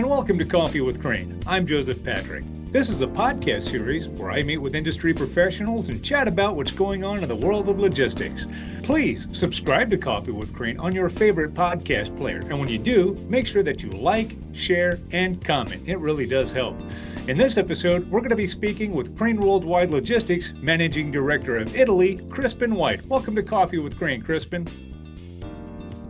[0.00, 1.38] and welcome to Coffee with Crane.
[1.46, 2.42] I'm Joseph Patrick.
[2.72, 6.70] This is a podcast series where I meet with industry professionals and chat about what's
[6.70, 8.46] going on in the world of logistics.
[8.82, 13.14] Please subscribe to Coffee with Crane on your favorite podcast player, and when you do,
[13.28, 15.82] make sure that you like, share, and comment.
[15.86, 16.80] It really does help.
[17.28, 21.76] In this episode, we're going to be speaking with Crane Worldwide Logistics Managing Director of
[21.76, 23.04] Italy, Crispin White.
[23.04, 24.66] Welcome to Coffee with Crane, Crispin.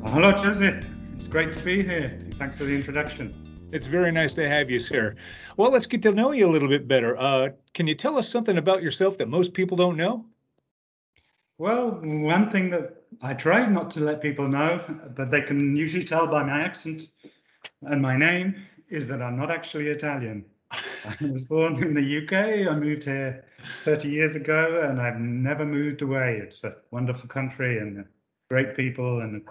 [0.05, 0.87] Hello, Joseph.
[1.17, 2.29] It's great to be here.
[2.39, 3.50] Thanks for the introduction.
[3.73, 5.15] It's very nice to have you, sir.
[5.57, 7.17] Well, let's get to know you a little bit better.
[7.17, 10.25] Uh, can you tell us something about yourself that most people don't know?
[11.59, 14.81] Well, one thing that I try not to let people know,
[15.15, 17.09] but they can usually tell by my accent
[17.83, 18.57] and my name,
[18.89, 20.45] is that I'm not actually Italian.
[20.73, 22.69] I was born in the UK.
[22.69, 23.45] I moved here
[23.85, 26.41] 30 years ago and I've never moved away.
[26.43, 28.05] It's a wonderful country and
[28.49, 29.43] great people and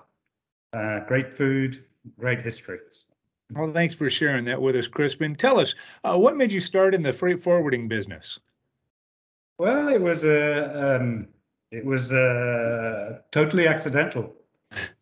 [0.73, 1.83] uh, great food,
[2.17, 2.79] great history.
[3.52, 5.36] Well, thanks for sharing that with us, Crispin.
[5.36, 8.39] Tell us, uh, what made you start in the freight forwarding business?
[9.58, 11.28] Well, it was a um,
[11.72, 14.33] it was uh, totally accidental.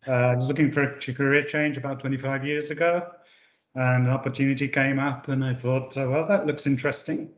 [0.06, 3.06] Uh, I was looking for a career change about 25 years ago,
[3.74, 7.30] and an opportunity came up, and I thought, uh, well, that looks interesting,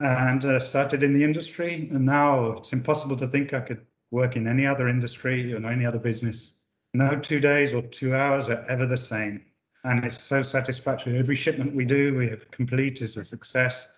[0.00, 1.88] and uh, started in the industry.
[1.92, 5.86] And now it's impossible to think I could work in any other industry or any
[5.86, 6.58] other business.
[6.92, 9.42] No two days or two hours are ever the same
[9.86, 11.16] and it's so satisfactory.
[11.16, 13.92] Every shipment we do, we have complete is a success,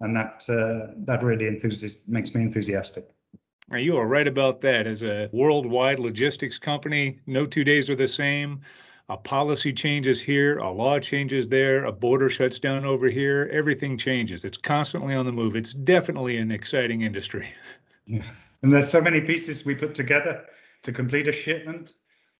[0.00, 3.08] and that uh, that really enthusi- makes me enthusiastic.
[3.72, 4.86] You are right about that.
[4.86, 8.60] As a worldwide logistics company, no two days are the same.
[9.08, 13.50] A policy changes here, a law changes there, a border shuts down over here.
[13.52, 14.44] Everything changes.
[14.44, 15.56] It's constantly on the move.
[15.56, 17.48] It's definitely an exciting industry.
[18.06, 18.22] Yeah.
[18.62, 20.42] And there's so many pieces we put together
[20.84, 21.92] to complete a shipment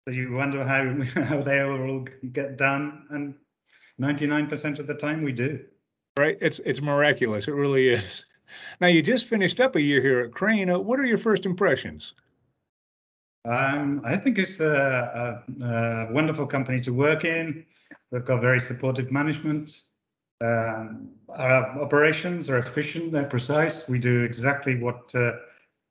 [0.07, 3.35] you wonder how how they all get done, and
[4.01, 5.65] 99% of the time we do.
[6.19, 7.49] Right, it's it's miraculous.
[7.49, 8.27] It really is.
[8.81, 10.71] Now you just finished up a year here at Crane.
[10.71, 12.15] Uh, what are your first impressions?
[13.47, 17.67] Um, I think it's a, a, a, wonderful company to work in.
[18.11, 19.83] We've got very supportive management.
[20.41, 23.89] Um, our operations are efficient, they're precise.
[23.89, 25.33] We do exactly what uh,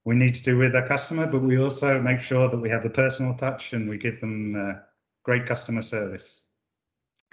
[0.05, 2.83] we need to do with our customer, but we also make sure that we have
[2.83, 4.79] the personal touch and we give them uh,
[5.23, 6.41] great customer service.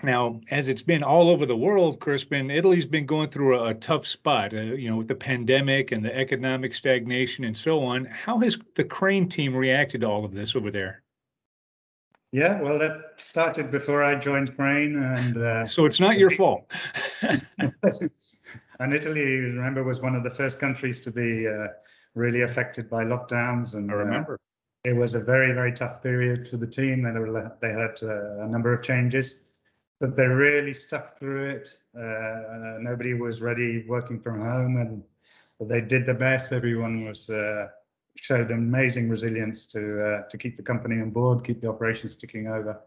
[0.02, 3.74] Now, as it's been all over the world, Crispin, Italy's been going through a, a
[3.74, 8.06] tough spot, uh, you know, with the pandemic and the economic stagnation and so on.
[8.06, 11.02] How has the Crane team reacted to all of this over there?
[12.32, 16.70] Yeah, well, that started before I joined Crane, and uh, so it's not your fault.
[17.22, 21.66] and Italy, remember, was one of the first countries to be uh,
[22.14, 23.74] really affected by lockdowns.
[23.74, 24.34] And I uh, remember.
[24.34, 24.36] Uh,
[24.84, 27.02] it was a very, very tough period for the team.
[27.02, 29.40] They, were, they had uh, a number of changes,
[30.00, 31.78] but they really stuck through it.
[31.94, 36.52] Uh, nobody was ready working from home, and they did the best.
[36.52, 37.68] Everyone was uh,
[38.16, 42.46] showed amazing resilience to uh, to keep the company on board, keep the operations ticking
[42.46, 42.80] over.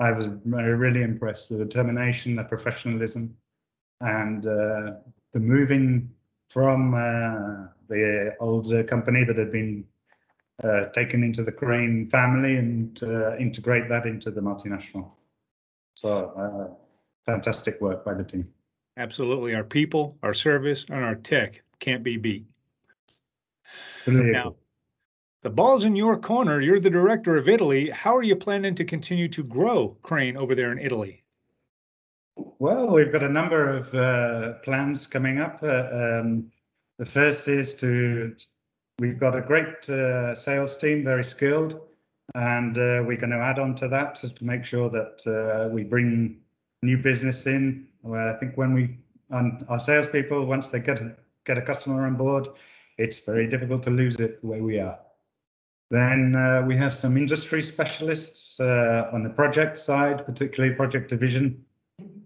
[0.00, 1.50] I was really impressed.
[1.50, 3.36] The determination, the professionalism,
[4.00, 6.10] and the moving
[6.48, 9.84] from uh, the old uh, company that had been
[10.64, 13.02] uh, taken into the Crane family and
[13.38, 15.12] integrate that into the multinational.
[15.94, 16.76] So
[17.26, 18.48] fantastic work by the team.
[18.96, 19.54] Absolutely.
[19.54, 22.46] Our people, our service, and our tech can't be beat.
[24.04, 24.32] Brilliant.
[24.32, 24.54] Now,
[25.42, 26.60] the ball's in your corner.
[26.60, 27.90] You're the director of Italy.
[27.90, 31.22] How are you planning to continue to grow Crane over there in Italy?
[32.60, 35.60] Well, we've got a number of uh, plans coming up.
[35.62, 36.50] Uh, um,
[36.98, 38.34] the first is to,
[38.98, 41.80] we've got a great uh, sales team, very skilled,
[42.34, 45.84] and uh, we're going to add on to that to, make sure that uh, we
[45.84, 46.40] bring
[46.82, 47.86] new business in.
[48.12, 48.98] I think when we,
[49.30, 51.14] and our salespeople, once they get a,
[51.44, 52.48] get a customer on board,
[52.96, 54.98] it's very difficult to lose it the way we are.
[55.92, 61.64] Then uh, we have some industry specialists on the project side, particularly project division,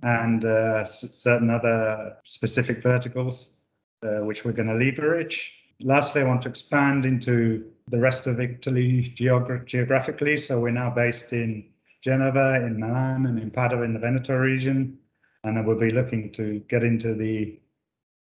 [0.02, 3.60] and uh, certain other specific verticals,
[4.02, 5.54] uh, which we're going to leverage.
[5.82, 10.36] Lastly, I want to expand into the rest of Italy geogra geographically.
[10.36, 11.68] So we're now based in
[12.02, 14.98] Genova, in Milan, and in Padua in the Veneto region.
[15.44, 17.58] And then we'll be looking to get into the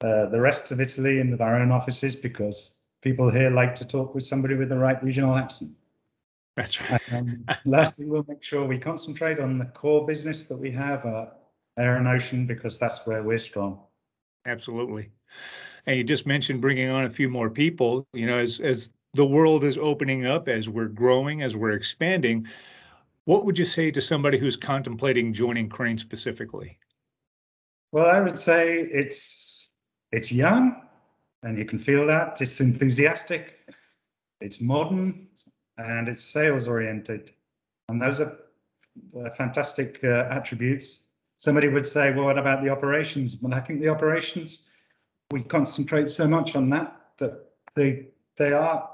[0.03, 3.85] uh, the rest of Italy and with our own offices because people here like to
[3.85, 5.71] talk with somebody with the right regional accent.
[6.55, 7.01] That's right.
[7.11, 11.27] um, lastly, we'll make sure we concentrate on the core business that we have, uh,
[11.77, 13.79] air and ocean because that's where we're strong.
[14.45, 15.11] Absolutely.
[15.85, 18.05] And you just mentioned bringing on a few more people.
[18.13, 22.47] You know, as as the world is opening up, as we're growing, as we're expanding,
[23.25, 26.77] what would you say to somebody who's contemplating joining Crane specifically?
[27.91, 29.69] Well, I would say it's
[30.11, 30.81] it's young,
[31.43, 32.41] and you can feel that.
[32.41, 33.59] It's enthusiastic,
[34.39, 35.27] it's modern,
[35.77, 37.31] and it's sales oriented,
[37.89, 38.37] and those are
[39.19, 41.07] uh, fantastic uh, attributes.
[41.41, 44.67] Somebody would say, "Well, what about the operations?" Well, I think the operations
[45.31, 47.33] we concentrate so much on that that
[47.73, 48.87] they they are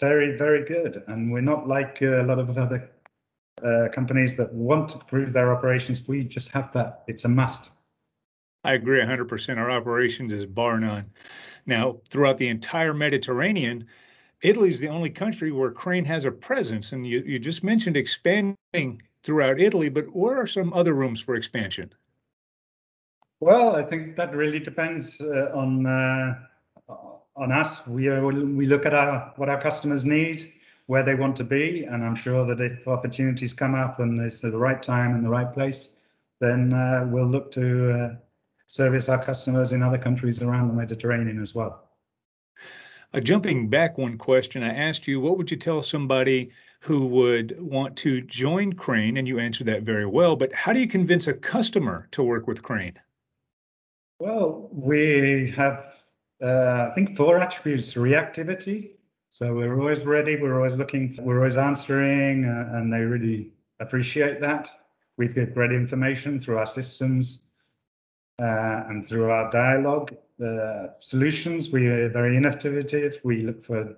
[0.00, 2.88] very very good, and we're not like a lot of other
[3.62, 6.08] uh, companies that want to improve their operations.
[6.08, 7.70] We just have that; it's a must.
[8.64, 9.58] I agree 100%.
[9.58, 11.10] Our operations is bar none.
[11.66, 13.86] Now, throughout the entire Mediterranean,
[14.40, 16.92] Italy is the only country where Crane has a presence.
[16.92, 21.34] And you, you just mentioned expanding throughout Italy, but where are some other rooms for
[21.34, 21.92] expansion?
[23.40, 26.34] Well, I think that really depends uh, on uh,
[27.36, 27.86] on us.
[27.88, 30.52] We are, we look at our what our customers need,
[30.86, 34.40] where they want to be, and I'm sure that if opportunities come up and it's
[34.40, 36.02] the right time and the right place,
[36.40, 38.14] then uh, we'll look to uh,
[38.66, 41.88] service our customers in other countries around the Mediterranean as well.
[43.12, 46.50] Uh, jumping back one question, I asked you, what would you tell somebody
[46.84, 49.16] who would want to join Crane?
[49.16, 50.36] And you answered that very well.
[50.36, 53.00] But how do you convince a customer to work with Crane?
[54.18, 55.98] Well, we have,
[56.42, 58.90] uh, I think, four attributes reactivity.
[59.30, 64.40] So we're always ready, we're always looking, we're always answering, uh, and they really appreciate
[64.42, 64.70] that.
[65.16, 67.48] We get great information through our systems
[68.40, 70.14] uh, and through our dialogue
[70.98, 71.70] solutions.
[71.70, 73.20] We are very innovative.
[73.24, 73.96] We look for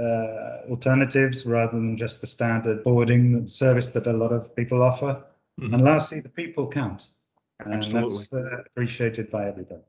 [0.00, 5.22] uh, alternatives rather than just the standard forwarding service that a lot of people offer.
[5.60, 5.74] Mm-hmm.
[5.74, 7.08] And lastly, the people count.
[7.60, 8.16] And Absolutely.
[8.16, 9.82] that's uh, appreciated by everybody.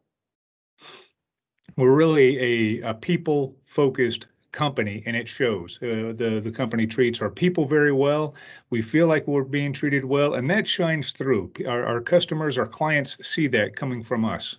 [1.78, 5.80] We're really a, a people focused company and it shows.
[5.82, 8.36] Uh, the the company treats our people very well.
[8.70, 11.52] We feel like we're being treated well, and that shines through.
[11.68, 14.58] Our, our customers, our clients see that coming from us.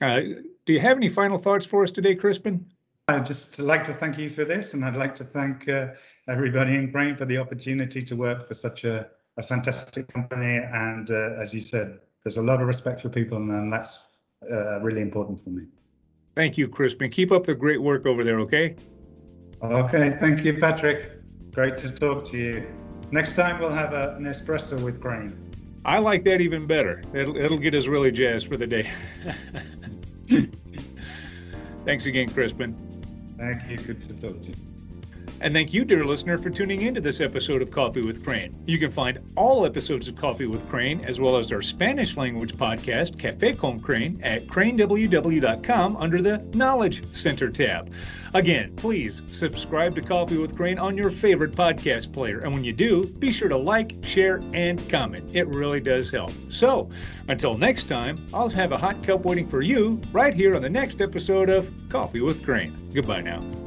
[0.00, 0.20] Uh,
[0.64, 2.64] do you have any final thoughts for us today, Crispin?
[3.10, 5.88] I'd just like to thank you for this, and I'd like to thank uh,
[6.28, 10.58] everybody in Crane for the opportunity to work for such a, a fantastic company.
[10.58, 14.18] And uh, as you said, there's a lot of respect for people, and that's
[14.48, 15.64] uh, really important for me.
[16.36, 17.10] Thank you, Crispin.
[17.10, 18.76] Keep up the great work over there, okay?
[19.60, 21.10] Okay, thank you, Patrick.
[21.52, 22.66] Great to talk to you.
[23.10, 25.36] Next time we'll have a, an espresso with Crane.
[25.84, 27.02] I like that even better.
[27.12, 28.88] It'll, it'll get us really jazzed for the day.
[31.84, 32.89] Thanks again, Crispin.
[33.40, 33.78] Thank you.
[33.78, 34.69] Good to talk to you.
[35.42, 38.54] And thank you, dear listener, for tuning into this episode of Coffee with Crane.
[38.66, 42.56] You can find all episodes of Coffee with Crane, as well as our Spanish language
[42.56, 47.90] podcast, Cafe con Crane, at craneww.com under the Knowledge Center tab.
[48.34, 52.40] Again, please subscribe to Coffee with Crane on your favorite podcast player.
[52.40, 55.34] And when you do, be sure to like, share, and comment.
[55.34, 56.32] It really does help.
[56.50, 56.90] So,
[57.28, 60.70] until next time, I'll have a hot cup waiting for you right here on the
[60.70, 62.76] next episode of Coffee with Crane.
[62.92, 63.59] Goodbye now.